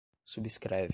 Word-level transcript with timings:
subscreve 0.23 0.89